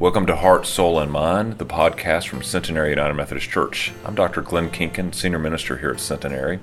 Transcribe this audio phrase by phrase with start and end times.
[0.00, 3.92] Welcome to Heart, Soul, and Mind, the podcast from Centenary United Methodist Church.
[4.04, 4.42] I'm Dr.
[4.42, 6.60] Glenn Kinkin, Senior Minister here at Centenary.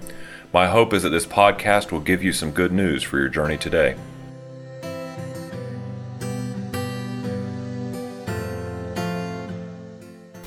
[0.54, 3.58] My hope is that this podcast will give you some good news for your journey
[3.58, 3.98] today.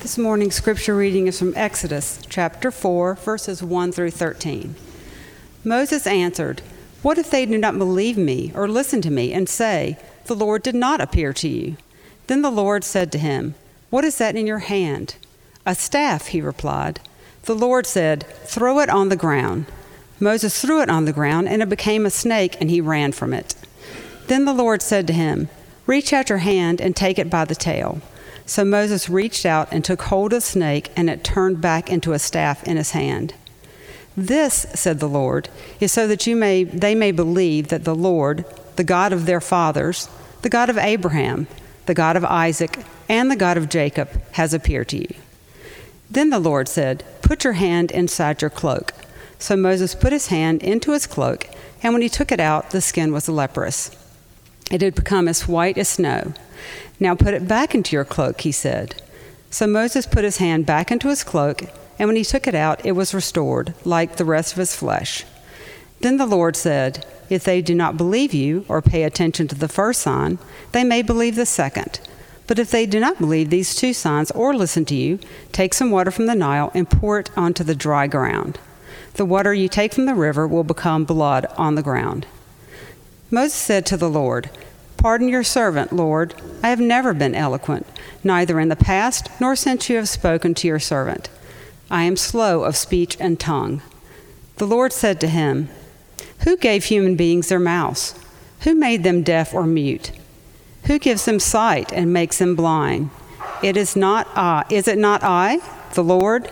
[0.01, 4.75] This morning's scripture reading is from Exodus chapter 4, verses 1 through 13.
[5.63, 6.63] Moses answered,
[7.03, 10.63] What if they do not believe me or listen to me and say, The Lord
[10.63, 11.77] did not appear to you?
[12.29, 13.55] Then the Lord said to him,
[13.91, 15.17] What is that in your hand?
[15.67, 17.01] A staff, he replied.
[17.43, 19.67] The Lord said, Throw it on the ground.
[20.21, 23.33] Moses threw it on the ground, and it became a snake, and he ran from
[23.33, 23.55] it.
[24.27, 25.49] Then the Lord said to him,
[25.87, 28.03] Reach out your hand and take it by the tail.
[28.45, 32.13] So Moses reached out and took hold of the snake, and it turned back into
[32.13, 33.33] a staff in his hand.
[34.17, 35.49] This, said the Lord,
[35.81, 38.45] is so that you may, they may believe that the Lord,
[38.77, 40.11] the God of their fathers,
[40.43, 41.47] the God of Abraham,
[41.89, 45.15] the God of Isaac, and the God of Jacob, has appeared to you.
[46.11, 48.93] Then the Lord said, Put your hand inside your cloak.
[49.39, 51.49] So Moses put his hand into his cloak,
[51.83, 53.91] and when he took it out, the skin was leprous.
[54.71, 56.35] It had become as white as snow.
[57.01, 59.01] Now put it back into your cloak, he said.
[59.51, 61.63] So Moses put his hand back into his cloak,
[61.99, 65.25] and when he took it out, it was restored, like the rest of his flesh.
[66.01, 69.69] Then the Lord said, if they do not believe you or pay attention to the
[69.69, 70.39] first sign,
[70.73, 72.01] they may believe the second.
[72.47, 75.19] But if they do not believe these two signs or listen to you,
[75.53, 78.59] take some water from the Nile and pour it onto the dry ground.
[79.15, 82.27] The water you take from the river will become blood on the ground.
[83.31, 84.49] Moses said to the Lord,
[84.97, 86.35] Pardon your servant, Lord.
[86.63, 87.87] I have never been eloquent,
[88.25, 91.29] neither in the past nor since you have spoken to your servant.
[91.91, 93.83] I am slow of speech and tongue.
[94.57, 95.69] The Lord said to him,
[96.41, 98.15] who gave human beings their mouths?
[98.61, 100.13] Who made them deaf or mute?
[100.85, 103.11] Who gives them sight and makes them blind?
[103.63, 104.65] It is not I.
[104.71, 105.61] Is it not I,
[105.95, 106.51] the Lord?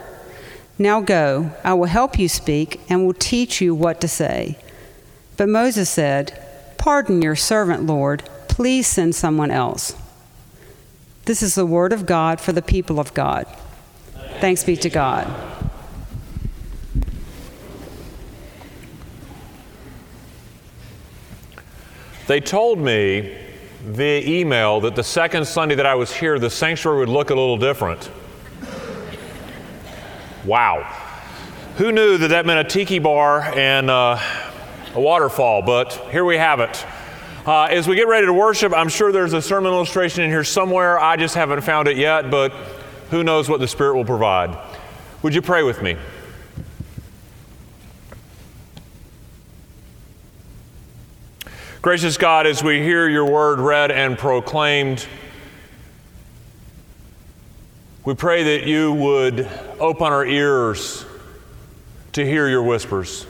[0.78, 4.58] Now go, I will help you speak and will teach you what to say.
[5.36, 6.42] But Moses said,
[6.76, 8.28] Pardon your servant, Lord.
[8.48, 9.94] Please send someone else.
[11.24, 13.46] This is the word of God for the people of God.
[14.40, 15.26] Thanks be to God.
[22.26, 23.36] They told me
[23.82, 27.34] via email that the second Sunday that I was here, the sanctuary would look a
[27.34, 28.10] little different.
[30.44, 30.82] Wow.
[31.76, 34.18] Who knew that that meant a tiki bar and uh,
[34.94, 35.62] a waterfall?
[35.62, 36.84] But here we have it.
[37.46, 40.42] Uh, as we get ready to worship, I'm sure there's a sermon illustration in here
[40.42, 40.98] somewhere.
[40.98, 42.50] I just haven't found it yet, but
[43.10, 44.58] who knows what the Spirit will provide.
[45.22, 45.96] Would you pray with me?
[51.86, 55.06] Gracious God, as we hear your word read and proclaimed,
[58.04, 59.48] we pray that you would
[59.78, 61.06] open our ears
[62.14, 63.24] to hear your whispers.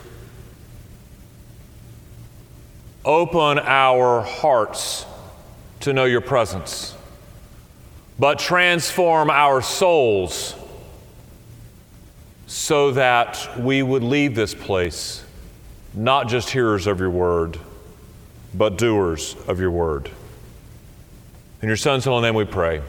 [3.05, 5.05] Open our hearts
[5.81, 6.95] to know your presence,
[8.19, 10.55] but transform our souls
[12.47, 15.23] so that we would leave this place
[15.93, 17.59] not just hearers of your word
[18.57, 20.11] but doers of your word.
[21.63, 22.83] In your Son's holy name we pray.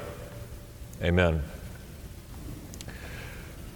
[1.01, 1.43] Amen.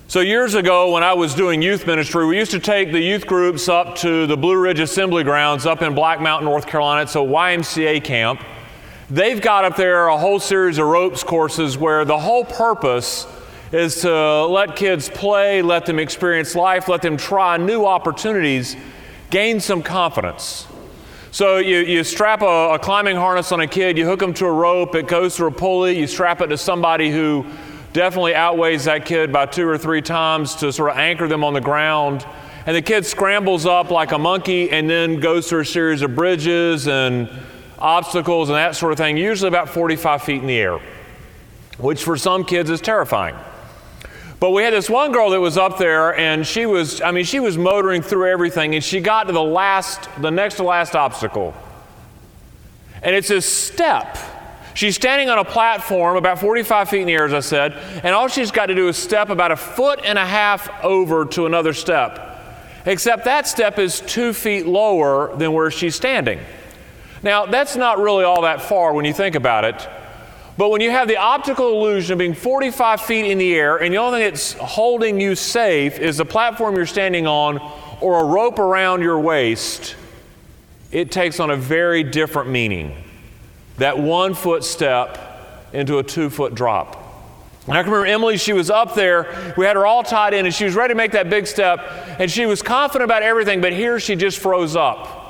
[0.07, 3.25] So, years ago, when I was doing youth ministry, we used to take the youth
[3.25, 7.03] groups up to the Blue Ridge Assembly Grounds up in Black Mountain, North Carolina.
[7.03, 8.41] It's a YMCA camp.
[9.09, 13.25] They've got up there a whole series of ropes courses where the whole purpose
[13.71, 18.75] is to let kids play, let them experience life, let them try new opportunities,
[19.29, 20.67] gain some confidence.
[21.33, 24.45] So you, you strap a, a, climbing harness on a kid, you hook them to
[24.45, 27.45] a rope, it goes through a pulley, you strap it to somebody who
[27.93, 31.53] definitely outweighs that kid by two or three times to sort of anchor them on
[31.53, 32.25] the ground.
[32.65, 36.15] And the kid scrambles up like a monkey and then goes through a series of
[36.15, 37.29] bridges and
[37.79, 40.79] obstacles and that sort of thing, usually about 45 feet in the air,
[41.77, 43.35] which for some kids is terrifying.
[44.41, 47.25] But we had this one girl that was up there, and she was, I mean,
[47.25, 50.95] she was motoring through everything, and she got to the last, the next to last
[50.95, 51.53] obstacle.
[53.03, 54.17] And it's a step.
[54.73, 57.73] She's standing on a platform about 45 feet in the air, as I said,
[58.03, 61.25] and all she's got to do is step about a foot and a half over
[61.25, 62.39] to another step.
[62.87, 66.39] Except that step is two feet lower than where she's standing.
[67.21, 69.87] Now, that's not really all that far when you think about it.
[70.61, 73.91] But when you have the optical illusion of being 45 feet in the air and
[73.91, 77.57] the only thing that's holding you safe is the platform you're standing on
[77.99, 79.95] or a rope around your waist,
[80.91, 82.95] it takes on a very different meaning.
[83.79, 86.95] That one foot step into a two foot drop.
[87.65, 89.55] And I can remember Emily, she was up there.
[89.57, 91.79] We had her all tied in, and she was ready to make that big step.
[92.19, 95.20] And she was confident about everything, but here she just froze up.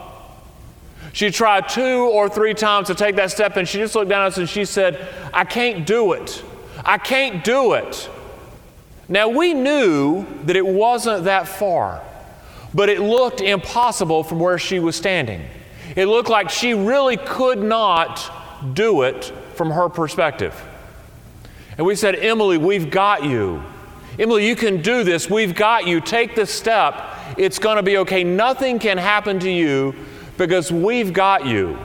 [1.13, 4.21] She tried two or three times to take that step, and she just looked down
[4.21, 6.43] at us and she said, I can't do it.
[6.85, 8.09] I can't do it.
[9.09, 12.01] Now, we knew that it wasn't that far,
[12.73, 15.45] but it looked impossible from where she was standing.
[15.97, 19.25] It looked like she really could not do it
[19.55, 20.59] from her perspective.
[21.77, 23.61] And we said, Emily, we've got you.
[24.17, 25.29] Emily, you can do this.
[25.29, 25.99] We've got you.
[25.99, 26.95] Take the step.
[27.37, 28.23] It's going to be okay.
[28.23, 29.93] Nothing can happen to you
[30.41, 31.77] because we've got you.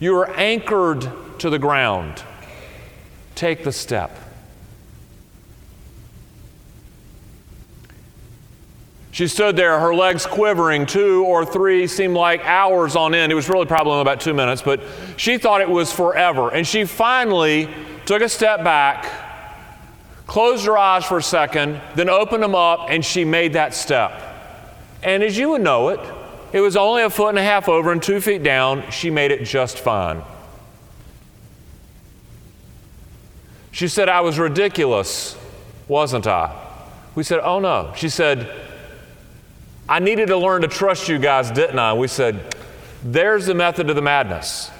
[0.00, 1.08] You are anchored
[1.38, 2.20] to the ground.
[3.36, 4.10] Take the step.
[9.12, 13.30] She stood there, her legs quivering, two or three seemed like hours on end.
[13.30, 14.80] It was really probably only about two minutes, but
[15.16, 16.52] she thought it was forever.
[16.52, 17.68] And she finally
[18.06, 19.08] took a step back,
[20.26, 24.20] closed her eyes for a second, then opened them up, and she made that step.
[25.04, 26.00] And as you would know it,
[26.52, 28.90] it was only a foot and a half over and two feet down.
[28.90, 30.22] She made it just fine.
[33.70, 35.36] She said, I was ridiculous,
[35.88, 36.54] wasn't I?
[37.14, 37.92] We said, Oh no.
[37.96, 38.54] She said,
[39.88, 41.94] I needed to learn to trust you guys, didn't I?
[41.94, 42.54] We said,
[43.02, 44.70] There's the method of the madness.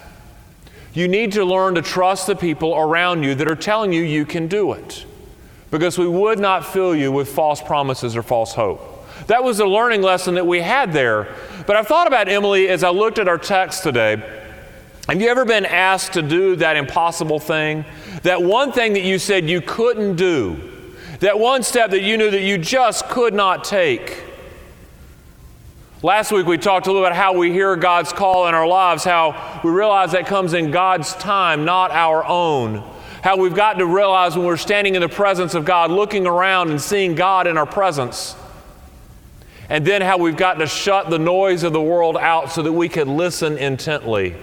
[0.92, 4.26] You need to learn to trust the people around you that are telling you you
[4.26, 5.06] can do it
[5.70, 8.91] because we would not fill you with false promises or false hope.
[9.26, 11.34] That was a learning lesson that we had there.
[11.66, 14.22] But I've thought about Emily as I looked at our text today.
[15.08, 17.84] Have you ever been asked to do that impossible thing?
[18.22, 20.70] That one thing that you said you couldn't do?
[21.20, 24.24] That one step that you knew that you just could not take?
[26.02, 29.04] Last week we talked a little about how we hear God's call in our lives,
[29.04, 32.82] how we realize that comes in God's time, not our own.
[33.22, 36.70] How we've got to realize when we're standing in the presence of God, looking around
[36.70, 38.34] and seeing God in our presence.
[39.72, 42.72] And then how we've got to shut the noise of the world out so that
[42.74, 44.34] we can listen intently.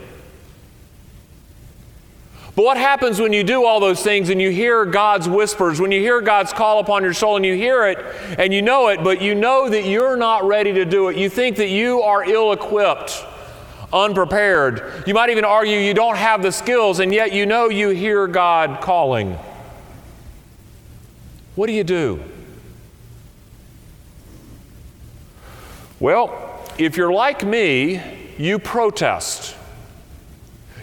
[2.55, 5.91] But what happens when you do all those things and you hear God's whispers, when
[5.91, 7.99] you hear God's call upon your soul and you hear it
[8.39, 11.15] and you know it, but you know that you're not ready to do it?
[11.15, 13.23] You think that you are ill equipped,
[13.93, 15.03] unprepared.
[15.05, 18.25] You might even argue you don't have the skills, and yet you know you hear
[18.25, 19.37] God calling.
[21.53, 22.19] What do you do?
[25.99, 28.01] Well, if you're like me,
[28.37, 29.55] you protest.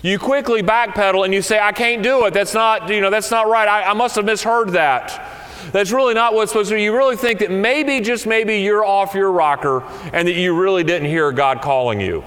[0.03, 2.35] You quickly backpedal and you say, I can't do it.
[2.35, 3.67] That's not, you know, that's not right.
[3.67, 5.33] I, I must have misheard that.
[5.73, 6.83] That's really not what's supposed to be.
[6.83, 9.83] You really think that maybe, just maybe, you're off your rocker
[10.13, 12.23] and that you really didn't hear God calling you.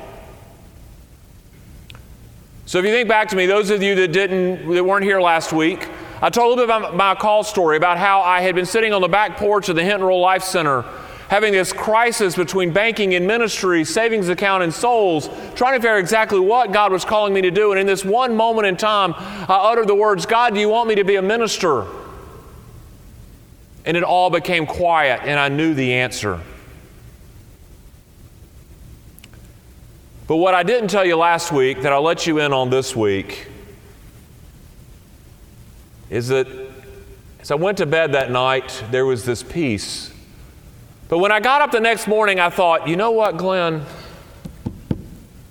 [2.66, 5.22] So if you think back to me, those of you that didn't that weren't here
[5.22, 5.88] last week,
[6.22, 8.94] I told a little bit about my call story about how I had been sitting
[8.94, 10.84] on the back porch of the Hinton Rural Life Center
[11.30, 16.00] having this crisis between banking and ministry, savings account and souls, trying to figure out
[16.00, 17.72] exactly what God was calling me to do.
[17.72, 20.90] And in this one moment in time, I uttered the words, God, do you want
[20.90, 21.86] me to be a minister?
[23.86, 26.42] And it all became quiet, and I knew the answer.
[30.28, 32.96] But what I didn't tell you last week that I'll let you in on this
[32.96, 33.48] week
[36.10, 36.48] is that
[37.40, 40.12] as I went to bed that night, there was this peace
[41.10, 43.84] but when I got up the next morning, I thought, you know what, Glenn?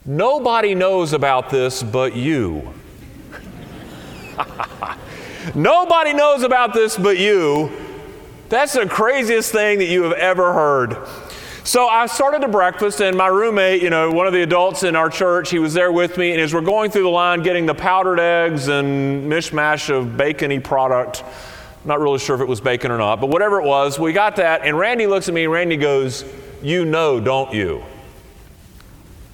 [0.07, 2.73] Nobody knows about this but you.
[5.55, 7.71] Nobody knows about this but you.
[8.49, 10.97] That's the craziest thing that you have ever heard.
[11.65, 14.97] So I started to breakfast, and my roommate, you know, one of the adults in
[14.97, 16.33] our church, he was there with me.
[16.33, 20.59] And as we're going through the line getting the powdered eggs and mishmash of bacony
[20.59, 21.23] product,
[21.88, 24.37] not really sure if it was bacon or not, but whatever it was, we got
[24.37, 24.62] that.
[24.62, 26.25] And Randy looks at me and Randy goes,
[26.62, 27.83] You know, don't you?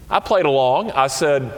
[0.09, 0.93] I played along.
[0.93, 1.53] I said,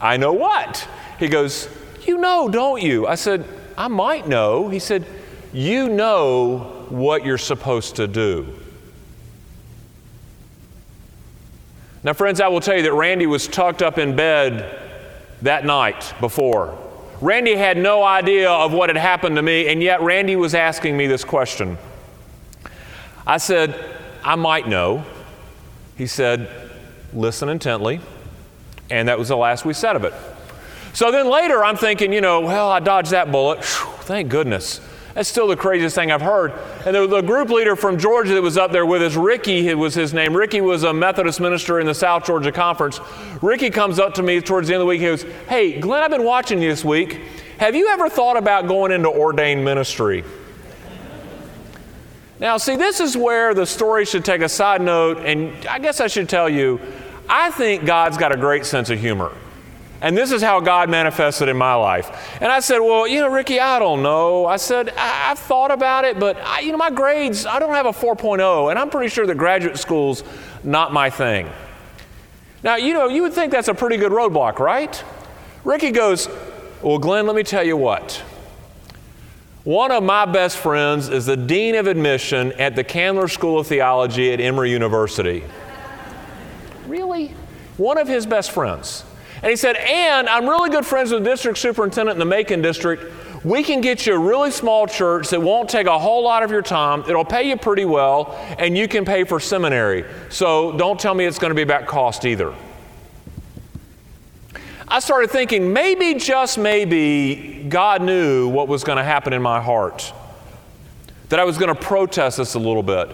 [0.00, 0.88] I know what?
[1.18, 1.68] He goes,
[2.06, 3.06] You know, don't you?
[3.06, 4.68] I said, I might know.
[4.68, 5.06] He said,
[5.52, 8.48] You know what you're supposed to do.
[12.02, 14.78] Now, friends, I will tell you that Randy was tucked up in bed
[15.42, 16.78] that night before.
[17.20, 20.96] Randy had no idea of what had happened to me, and yet Randy was asking
[20.96, 21.76] me this question.
[23.26, 23.78] I said,
[24.24, 25.04] I might know.
[25.96, 26.48] He said,
[27.12, 28.00] Listen intently.
[28.90, 30.14] And that was the last we said of it.
[30.92, 33.64] So then later, I'm thinking, you know, well, I dodged that bullet.
[33.64, 34.80] Whew, thank goodness.
[35.14, 36.52] That's still the craziest thing I've heard.
[36.86, 39.74] And the, the, group leader from Georgia that was up there with us, Ricky it
[39.74, 40.36] was his name.
[40.36, 43.00] Ricky was a Methodist minister in the South Georgia Conference.
[43.42, 45.00] Ricky comes up to me towards the end of the week.
[45.00, 47.20] He goes, Hey, Glenn, I've been watching you this week,
[47.58, 50.24] Have you ever thought about going into ordained ministry?
[52.38, 56.00] Now, see, this is where the story should take a side note, and I guess
[56.00, 56.80] I should tell you,
[57.28, 59.30] I think God's got a great sense of humor.
[60.02, 62.38] And this is how God manifested in my life.
[62.40, 64.46] And I said, Well, you know, Ricky, I don't know.
[64.46, 67.74] I said, I- have thought about it, but I, you know, my grades, I don't
[67.74, 70.24] have a 4.0, and I'm pretty sure that graduate school's
[70.64, 71.48] not my thing.
[72.62, 75.02] Now, you know, you would think that's a pretty good roadblock, right?
[75.64, 76.28] Ricky goes,
[76.82, 78.22] Well, Glenn, let me tell you what.
[79.64, 83.66] One of my best friends is the Dean of Admission at the Candler School of
[83.66, 85.44] Theology at Emory University.
[86.86, 87.34] really?
[87.76, 89.04] One of his best friends.
[89.42, 92.60] And he said, And I'm really good friends with the district superintendent in the Macon
[92.60, 93.04] district.
[93.42, 96.50] We can get you a really small church that won't take a whole lot of
[96.50, 97.04] your time.
[97.08, 100.04] It'll pay you pretty well, and you can pay for seminary.
[100.28, 102.54] So don't tell me it's going to be about cost either.
[104.86, 109.60] I started thinking maybe, just maybe, God knew what was going to happen in my
[109.60, 110.12] heart.
[111.30, 113.08] That I was going to protest this a little bit.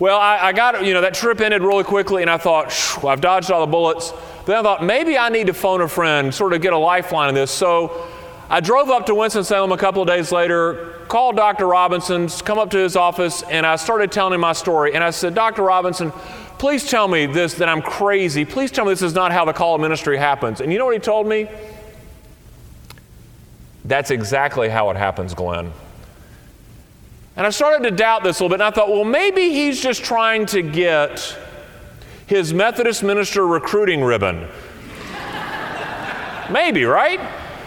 [0.00, 3.20] Well, I, I got, you know, that trip ended really quickly, and I thought, I've
[3.20, 4.12] dodged all the bullets.
[4.46, 7.28] Then I thought, maybe I need to phone a friend, sort of get a lifeline
[7.28, 7.50] in this.
[7.50, 8.08] So
[8.48, 11.66] I drove up to Winston-Salem a couple of days later, called Dr.
[11.66, 14.94] Robinson, come up to his office, and I started telling him my story.
[14.94, 15.62] And I said, Dr.
[15.62, 16.10] Robinson,
[16.58, 18.44] please tell me this, that I'm crazy.
[18.44, 20.60] Please tell me this is not how the call of ministry happens.
[20.60, 21.48] And you know what he told me?
[23.84, 25.72] That's exactly how it happens, Glenn.
[27.36, 29.80] And I started to doubt this a little bit, and I thought, well, maybe he's
[29.80, 31.38] just trying to get
[32.30, 34.46] his Methodist minister recruiting ribbon.
[36.48, 37.18] maybe, right?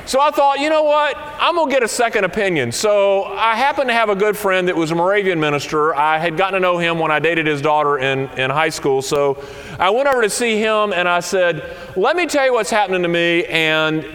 [0.05, 1.17] So I thought, you know what?
[1.17, 2.71] I'm going to get a second opinion.
[2.71, 5.93] So I happened to have a good friend that was a Moravian minister.
[5.93, 9.01] I had gotten to know him when I dated his daughter in, in high school.
[9.01, 9.43] So
[9.77, 13.01] I went over to see him and I said, Let me tell you what's happening
[13.01, 14.05] to me, and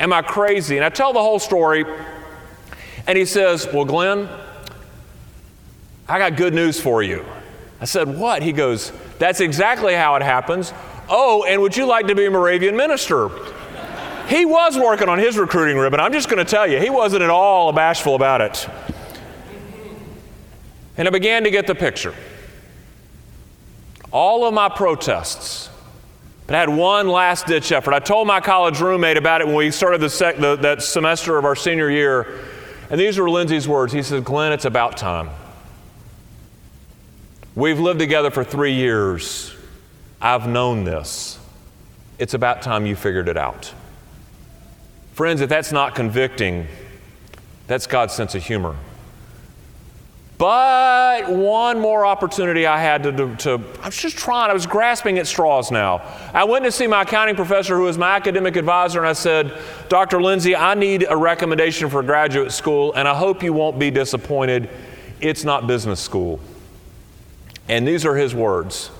[0.00, 0.74] am I crazy?
[0.74, 1.84] And I tell the whole story.
[3.06, 4.28] And he says, Well, Glenn,
[6.08, 7.24] I got good news for you.
[7.80, 8.42] I said, What?
[8.42, 10.72] He goes, That's exactly how it happens.
[11.08, 13.30] Oh, and would you like to be a Moravian minister?
[14.28, 16.00] He was working on his recruiting ribbon.
[16.00, 18.68] I'm just going to tell you, he wasn't at all bashful about it.
[20.96, 22.14] And I began to get the picture.
[24.10, 25.68] All of my protests,
[26.46, 27.92] but I had one last ditch effort.
[27.92, 31.44] I told my college roommate about it when we started sec- the, that semester of
[31.44, 32.40] our senior year.
[32.90, 33.92] And these were Lindsay's words.
[33.92, 35.30] He said, Glenn, it's about time.
[37.56, 39.54] We've lived together for three years.
[40.20, 41.38] I've known this.
[42.18, 43.72] It's about time you figured it out.
[45.12, 46.66] Friends, if that's not convicting,
[47.68, 48.74] that's God's sense of humor.
[50.36, 54.66] But one more opportunity I had to, to, to, I was just trying, I was
[54.66, 56.02] grasping at straws now.
[56.34, 59.56] I went to see my accounting professor who was my academic advisor, and I said,
[59.88, 60.20] Dr.
[60.20, 64.68] Lindsay, I need a recommendation for graduate school, and I hope you won't be disappointed.
[65.20, 66.40] It's not business school.
[67.68, 68.90] And these are his words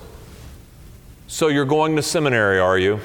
[1.26, 3.00] So you're going to seminary, are you?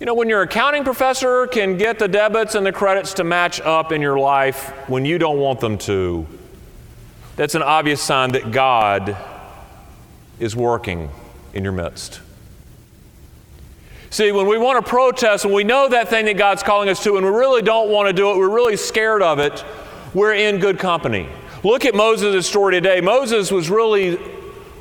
[0.00, 3.60] You know, when your accounting professor can get the debits and the credits to match
[3.60, 6.26] up in your life when you don't want them to,
[7.36, 9.16] that's an obvious sign that God
[10.38, 11.10] is working
[11.54, 12.20] in your midst.
[14.10, 17.02] See, when we want to protest and we know that thing that God's calling us
[17.04, 19.64] to and we really don't want to do it, we're really scared of it,
[20.12, 21.28] we're in good company.
[21.64, 23.00] Look at Moses' story today.
[23.00, 24.20] Moses was really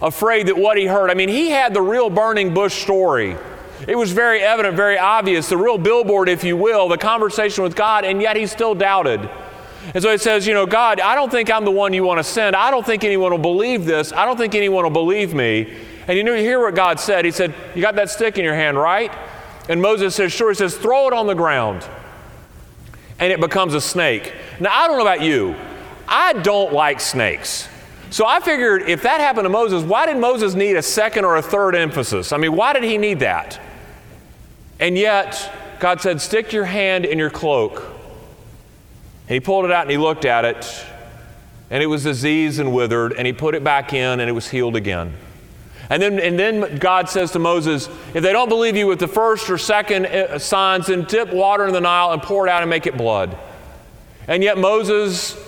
[0.02, 3.38] afraid that what he heard, I mean, he had the real burning bush story.
[3.88, 7.76] It was very evident, very obvious, the real billboard, if you will, the conversation with
[7.76, 9.30] God, and yet he still doubted.
[9.94, 12.20] And so it says, you know, God, I don't think I'm the one you want
[12.20, 12.56] to send.
[12.56, 14.12] I don't think anyone will believe this.
[14.12, 15.74] I don't think anyone will believe me.
[16.08, 17.24] And you know, you hear what God said.
[17.24, 19.12] He said, You got that stick in your hand, right?
[19.70, 20.50] And Moses says, Sure.
[20.50, 21.86] He says, Throw it on the ground.
[23.20, 24.34] And it becomes a snake.
[24.60, 25.56] Now, I don't know about you.
[26.14, 27.68] I don't like snakes.
[28.12, 31.38] So I figured if that happened to Moses, why did Moses need a second or
[31.38, 32.32] a third emphasis?
[32.32, 33.60] I mean, why did he need that?
[34.80, 37.82] And yet, God said, Stick your hand in your cloak.
[37.82, 40.86] And he pulled it out and he looked at it,
[41.72, 44.48] and it was diseased and withered, and he put it back in, and it was
[44.48, 45.16] healed again.
[45.90, 49.08] And then, and then God says to Moses, If they don't believe you with the
[49.08, 52.62] first or second uh, signs, then dip water in the Nile and pour it out
[52.62, 53.36] and make it blood.
[54.28, 55.43] And yet Moses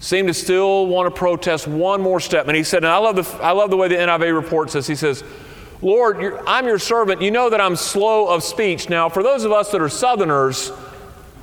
[0.00, 2.46] seemed to still want to protest one more step.
[2.46, 4.86] And he said, and I love the, I love the way the NIV reports this.
[4.86, 5.24] He says,
[5.82, 7.22] Lord, I'm your servant.
[7.22, 8.88] You know that I'm slow of speech.
[8.88, 10.72] Now, for those of us that are Southerners,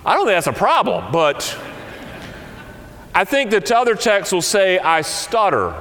[0.06, 1.58] I don't think that's a problem, but
[3.14, 5.74] I think that other texts will say, I stutter.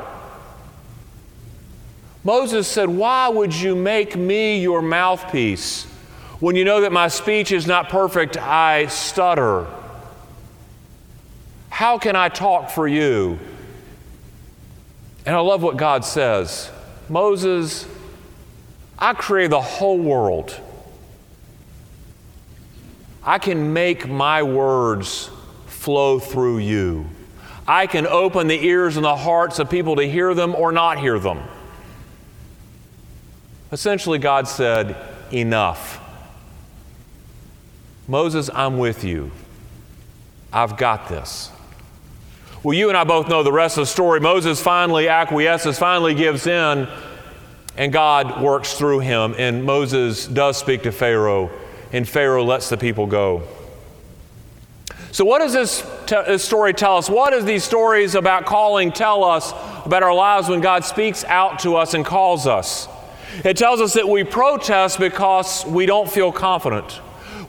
[2.22, 5.84] Moses said, Why would you make me your mouthpiece?
[6.40, 9.66] When you know that my speech is not perfect, I stutter.
[11.74, 13.36] How can I talk for you?
[15.26, 16.70] And I love what God says
[17.08, 17.84] Moses,
[18.96, 20.56] I created the whole world.
[23.24, 25.30] I can make my words
[25.66, 27.06] flow through you.
[27.66, 31.00] I can open the ears and the hearts of people to hear them or not
[31.00, 31.40] hear them.
[33.72, 34.94] Essentially, God said,
[35.32, 36.00] Enough.
[38.06, 39.32] Moses, I'm with you.
[40.52, 41.50] I've got this.
[42.64, 44.20] Well, you and I both know the rest of the story.
[44.20, 46.88] Moses finally acquiesces, finally gives in,
[47.76, 49.34] and God works through him.
[49.36, 51.50] And Moses does speak to Pharaoh,
[51.92, 53.42] and Pharaoh lets the people go.
[55.12, 57.10] So, what does this, t- this story tell us?
[57.10, 59.52] What does these stories about calling tell us
[59.84, 62.88] about our lives when God speaks out to us and calls us?
[63.44, 66.98] It tells us that we protest because we don't feel confident.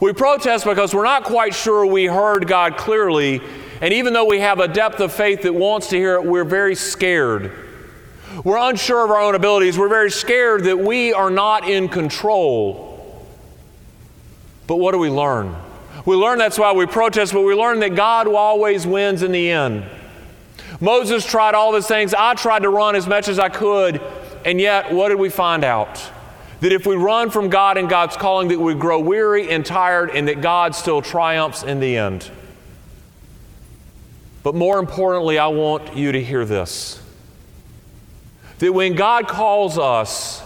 [0.02, 3.42] We protest because we're not quite sure we heard God clearly,
[3.82, 6.44] and even though we have a depth of faith that wants to hear it, we're
[6.44, 7.52] very scared.
[8.44, 9.78] We're unsure of our own abilities.
[9.78, 13.26] We're very scared that we are not in control.
[14.68, 15.56] But what do we learn?
[16.06, 19.50] We learn that's why we protest, but we learn that God always wins in the
[19.50, 19.86] end.
[20.80, 22.14] Moses tried all these things.
[22.14, 24.02] I tried to run as much as I could,
[24.44, 26.12] and yet, what did we find out?
[26.60, 30.12] That if we run from God and God's calling, that we grow weary and tired,
[30.12, 32.30] and that God still triumphs in the end.
[34.46, 37.02] But more importantly, I want you to hear this
[38.60, 40.44] that when God calls us,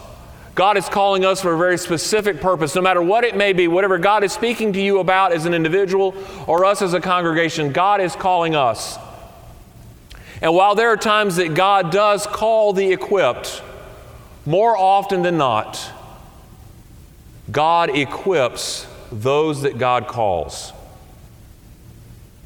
[0.55, 3.67] God is calling us for a very specific purpose, no matter what it may be,
[3.67, 6.15] whatever God is speaking to you about as an individual
[6.47, 8.97] or us as a congregation, God is calling us.
[10.41, 13.61] And while there are times that God does call the equipped,
[14.45, 15.91] more often than not,
[17.51, 20.71] God equips those that God calls.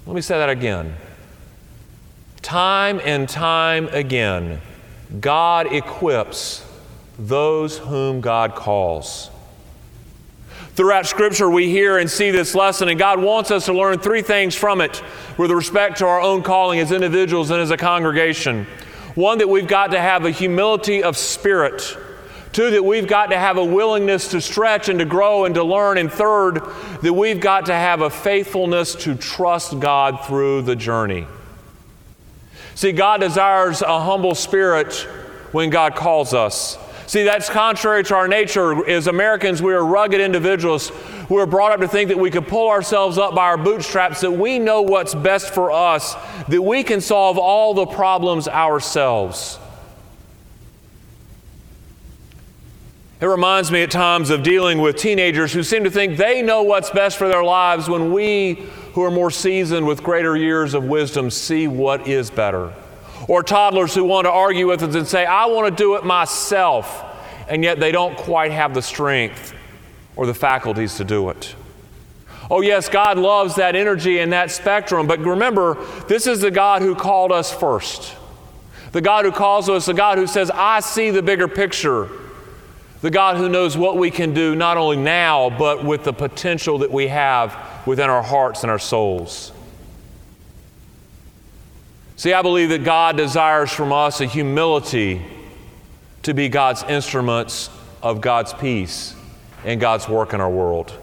[0.08, 0.96] Let me say that again.
[2.54, 4.62] Time and time again,
[5.20, 6.64] God equips
[7.18, 9.32] those whom God calls.
[10.76, 14.22] Throughout Scripture, we hear and see this lesson, and God wants us to learn three
[14.22, 15.02] things from it
[15.36, 18.68] with respect to our own calling as individuals and as a congregation.
[19.16, 21.98] One, that we've got to have a humility of spirit.
[22.52, 25.64] Two, that we've got to have a willingness to stretch and to grow and to
[25.64, 25.98] learn.
[25.98, 26.62] And third,
[27.02, 31.26] that we've got to have a faithfulness to trust God through the journey.
[32.76, 34.94] See, God desires a humble spirit
[35.52, 36.78] when God calls us.
[37.06, 38.88] See, that's contrary to our nature.
[38.90, 40.92] As Americans, we are rugged individuals.
[41.30, 44.22] We are brought up to think that we can pull ourselves up by our bootstraps,
[44.22, 46.16] that we know what's best for us,
[46.48, 49.60] that we can solve all the problems ourselves.
[53.24, 56.64] It reminds me at times of dealing with teenagers who seem to think they know
[56.64, 60.86] what's best for their lives when we, who are more seasoned with greater years of
[60.86, 62.74] wisdom, see what is better.
[63.28, 66.06] Or toddlers who want to argue with us and say, I want to do it
[66.06, 67.04] myself,
[67.48, 69.54] and yet they don't quite have the strength
[70.16, 71.56] or the faculties to do it.
[72.52, 76.82] Oh, yes, God loves that energy and that spectrum, but remember, this is the God
[76.82, 78.16] who called us first.
[78.92, 82.10] The God who calls us, the God who says, I see the bigger picture
[83.04, 86.78] the God who knows what we can do not only now, but with the potential
[86.78, 87.52] that we have
[87.86, 89.52] within our hearts and our souls.
[92.16, 95.22] See, I believe that God desires from us a humility
[96.22, 97.70] to be God's instruments
[98.02, 99.16] of God's peace
[99.66, 100.98] and God's work in our world.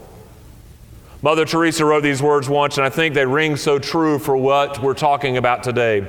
[1.21, 4.81] Mother Teresa wrote these words once, and I think they ring so true for what
[4.81, 6.07] we're talking about today.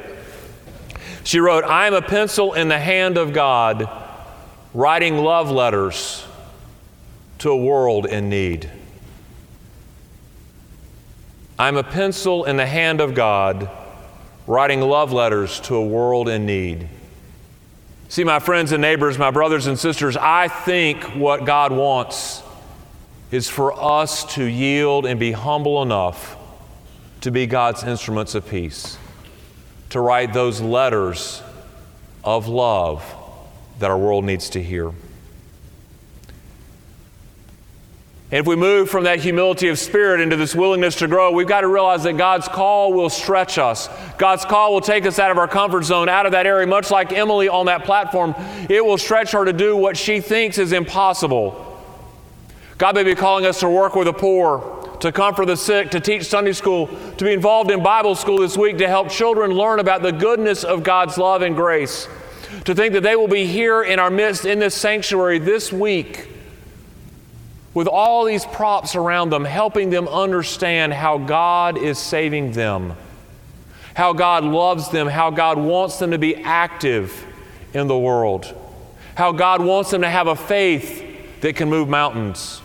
[1.25, 3.89] She wrote, I am a pencil in the hand of God
[4.73, 6.27] writing love letters
[7.41, 8.71] to a world in need.
[11.63, 13.71] I'm a pencil in the hand of God,
[14.49, 16.89] writing love letters to a world in need.
[18.09, 22.43] See, my friends and neighbors, my brothers and sisters, I think what God wants
[23.31, 26.37] is for us to yield and be humble enough
[27.21, 28.99] to be God's instruments of peace,
[29.91, 31.45] to write those letters
[32.25, 33.05] of love
[33.79, 34.91] that our world needs to hear.
[38.33, 41.47] And if we move from that humility of spirit into this willingness to grow, we've
[41.47, 43.91] got to realize that God's call will stretch us.
[44.17, 46.91] God's call will take us out of our comfort zone, out of that area, much
[46.91, 48.35] like Emily on that platform.
[48.71, 51.79] It will stretch her to do what she thinks is impossible.
[52.79, 56.01] God may be calling us to work with the poor, to comfort the sick, to
[56.01, 56.87] teach Sunday school,
[57.19, 60.65] to be involved in Bible school this week, to help children learn about the goodness
[60.65, 62.09] of God's love and grace
[62.65, 66.32] to think that they will be here in our midst in this sanctuary this week
[67.75, 72.95] with all these props around them, helping them understand how God is saving them,
[73.95, 77.25] how God loves them, how God wants them to be active
[77.73, 78.55] in the world,
[79.15, 82.61] how God wants them to have a faith that can move mountains.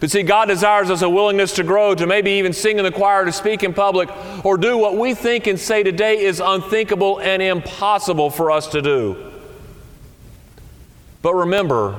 [0.00, 2.92] But see, God desires us a willingness to grow, to maybe even sing in the
[2.92, 4.10] choir, to speak in public,
[4.44, 8.82] or do what we think and say today is unthinkable and impossible for us to
[8.82, 9.32] do.
[11.20, 11.98] But remember,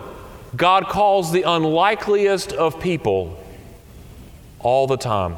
[0.56, 3.38] God calls the unlikeliest of people
[4.60, 5.36] all the time.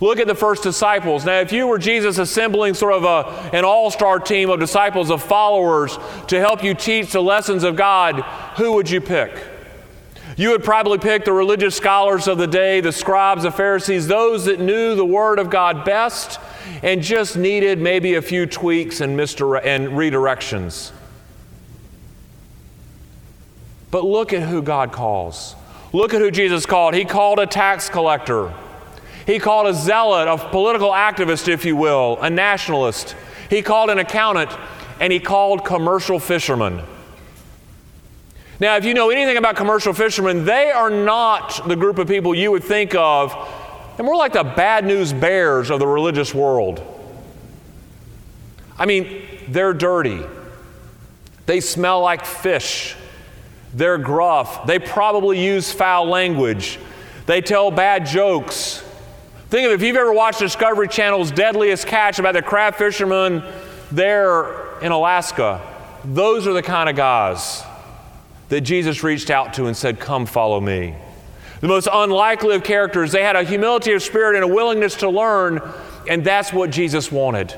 [0.00, 1.24] Look at the first disciples.
[1.24, 5.10] Now, if you were Jesus assembling sort of a, an all star team of disciples,
[5.10, 8.20] of followers to help you teach the lessons of God,
[8.56, 9.32] who would you pick?
[10.36, 14.44] You would probably pick the religious scholars of the day, the scribes, the Pharisees, those
[14.44, 16.38] that knew the Word of God best
[16.82, 20.92] and just needed maybe a few tweaks and, misdire- and redirections.
[23.90, 25.54] But look at who God calls.
[25.92, 26.94] Look at who Jesus called.
[26.94, 28.52] He called a tax collector.
[29.26, 33.16] He called a zealot, a political activist, if you will, a nationalist.
[33.50, 34.50] He called an accountant,
[35.00, 36.82] and he called commercial fishermen.
[38.58, 42.34] Now, if you know anything about commercial fishermen, they are not the group of people
[42.34, 43.34] you would think of,
[43.98, 46.80] and more like the bad news bears of the religious world.
[48.78, 50.22] I mean, they're dirty,
[51.46, 52.96] they smell like fish.
[53.76, 54.66] They're gruff.
[54.66, 56.78] They probably use foul language.
[57.26, 58.82] They tell bad jokes.
[59.50, 63.44] Think of if you've ever watched Discovery Channel's Deadliest Catch about the crab fishermen
[63.92, 65.60] there in Alaska.
[66.06, 67.62] Those are the kind of guys
[68.48, 70.94] that Jesus reached out to and said, Come follow me.
[71.60, 75.10] The most unlikely of characters, they had a humility of spirit and a willingness to
[75.10, 75.60] learn,
[76.08, 77.54] and that's what Jesus wanted.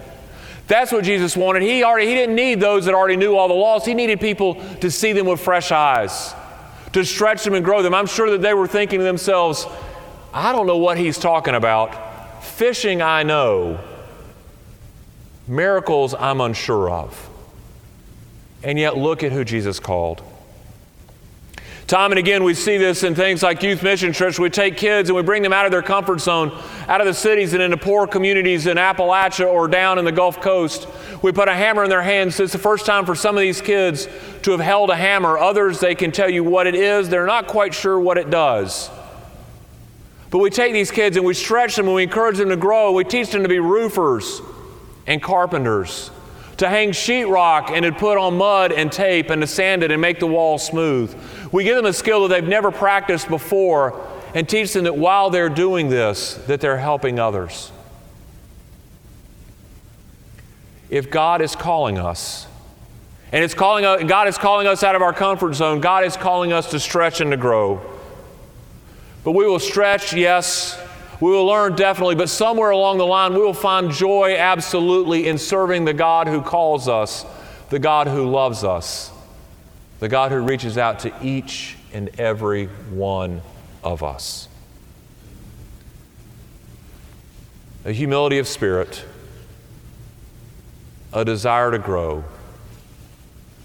[0.68, 1.62] That's what Jesus wanted.
[1.62, 3.87] He already he didn't need those that already knew all the laws.
[3.87, 6.35] He needed people to see them with fresh eyes,
[6.92, 7.94] to stretch them and grow them.
[7.94, 9.66] I'm sure that they were thinking to themselves,
[10.33, 12.44] I don't know what he's talking about.
[12.44, 13.81] Fishing I know.
[15.46, 17.31] Miracles I'm unsure of.
[18.62, 20.22] And yet look at who Jesus called.
[21.88, 24.38] Time and again, we see this in things like Youth Mission Trips.
[24.38, 26.53] We take kids and we bring them out of their comfort zone,
[26.87, 30.38] out of the cities and into poor communities in Appalachia or down in the Gulf
[30.38, 30.87] Coast.
[31.22, 32.38] We put a hammer in their hands.
[32.40, 34.07] It's the first time for some of these kids
[34.42, 35.38] to have held a hammer.
[35.38, 38.90] Others, they can tell you what it is, they're not quite sure what it does.
[40.29, 42.92] But we take these kids and we stretch them and we encourage them to grow.
[42.92, 44.42] We teach them to be roofers
[45.07, 46.11] and carpenters
[46.59, 50.01] to hang sheetrock and to put on mud and tape and to sand it and
[50.01, 51.16] make the walls smooth.
[51.52, 55.30] We give them a skill that they've never practiced before and teach them that while
[55.30, 57.72] they're doing this, that they're helping others.
[60.90, 62.46] If God is calling us,
[63.32, 66.16] and it's calling us, God is calling us out of our comfort zone, God is
[66.16, 67.80] calling us to stretch and to grow.
[69.24, 70.80] But we will stretch, yes,
[71.20, 75.37] we will learn definitely, but somewhere along the line, we will find joy absolutely in
[75.37, 77.26] serving the God who calls us,
[77.70, 79.11] the God who loves us,
[80.00, 83.40] the God who reaches out to each and every one
[83.82, 84.48] of us.
[87.84, 89.04] A humility of spirit,
[91.12, 92.24] a desire to grow.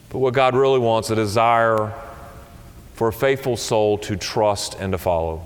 [0.10, 1.94] But what God really wants, a desire
[2.94, 5.46] for a faithful soul to trust and to follow.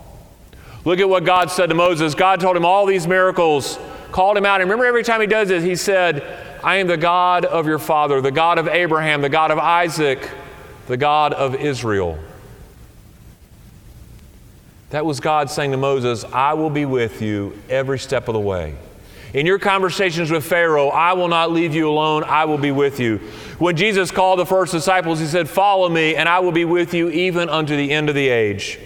[0.85, 2.13] Look at what God said to Moses.
[2.15, 3.79] God told him all these miracles,
[4.11, 4.61] called him out.
[4.61, 6.23] And remember, every time he does it, he said,
[6.63, 10.29] I am the God of your father, the God of Abraham, the God of Isaac,
[10.87, 12.17] the God of Israel.
[14.89, 18.39] That was God saying to Moses, I will be with you every step of the
[18.39, 18.75] way.
[19.33, 22.99] In your conversations with Pharaoh, I will not leave you alone, I will be with
[22.99, 23.17] you.
[23.59, 26.93] When Jesus called the first disciples, he said, Follow me, and I will be with
[26.93, 28.79] you even unto the end of the age.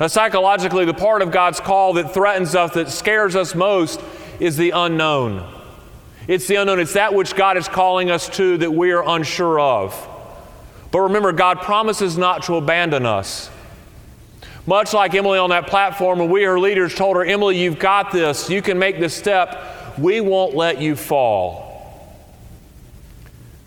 [0.00, 4.00] Now, psychologically, the part of God's call that threatens us, that scares us most,
[4.40, 5.46] is the unknown.
[6.26, 6.80] It's the unknown.
[6.80, 10.08] It's that which God is calling us to that we are unsure of.
[10.92, 13.50] But remember, God promises not to abandon us.
[14.66, 18.12] Much like Emily on that platform, when we, her leaders, told her, Emily, you've got
[18.12, 21.72] this, you can make this step, we won't let you fall.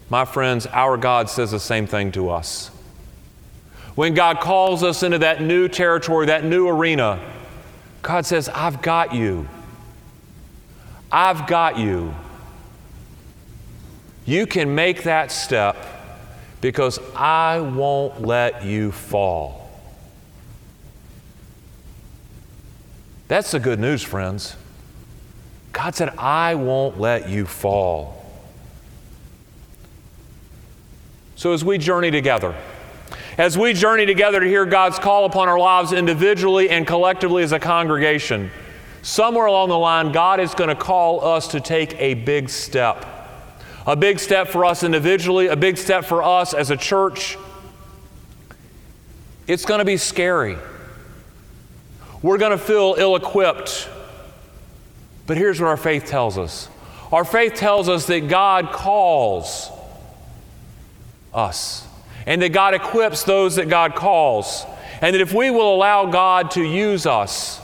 [0.09, 2.69] My friends, our God says the same thing to us.
[3.95, 7.19] When God calls us into that new territory, that new arena,
[8.03, 9.47] God says, I've got you.
[11.11, 12.13] I've got you.
[14.25, 15.94] You can make that step
[16.65, 19.69] because I won't let you fall.
[23.28, 24.56] That's the good news, friends.
[25.73, 28.25] God said, I won't let you fall.
[31.36, 32.56] So as we journey together,
[33.38, 37.51] As we journey together to hear God's call upon our lives individually and collectively as
[37.51, 38.49] a congregation,
[39.04, 43.14] somewhere along the line, God is going to call us to take a big step.
[43.88, 47.38] A big step for us individually, a big step for us as a church.
[49.48, 50.58] It's going to be scary.
[52.21, 53.88] We're going to feel ill equipped.
[55.28, 56.69] But here's what our faith tells us
[57.12, 59.71] our faith tells us that God calls
[61.34, 61.88] us
[62.26, 64.65] and that God equips those that God calls.
[65.02, 67.62] And that if we will allow God to use us,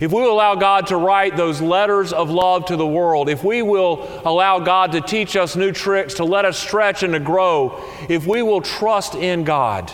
[0.00, 3.44] if we will allow God to write those letters of love to the world, if
[3.44, 7.20] we will allow God to teach us new tricks, to let us stretch and to
[7.20, 9.92] grow, if we will trust in God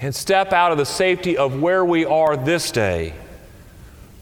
[0.00, 3.14] and step out of the safety of where we are this day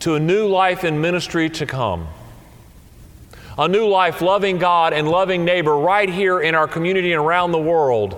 [0.00, 2.08] to a new life in ministry to come
[3.58, 7.50] a new life loving God and loving neighbor right here in our community and around
[7.50, 8.16] the world,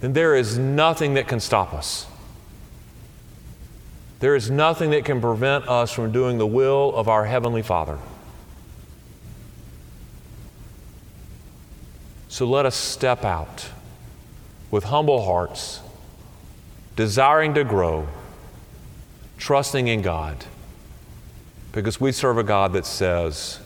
[0.00, 2.06] then there is nothing that can stop us.
[4.20, 7.98] There is nothing that can prevent us from doing the will of our Heavenly Father.
[12.28, 13.70] So let us step out
[14.70, 15.80] with humble hearts,
[16.96, 18.08] desiring to grow,
[19.38, 20.44] trusting in God.
[21.72, 23.60] Because we serve a God that says,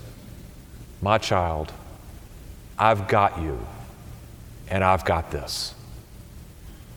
[1.01, 1.73] My child,
[2.79, 3.59] I've got you,
[4.69, 5.75] and I've got this.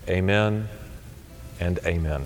[0.09, 0.67] Amen
[1.59, 2.25] and amen.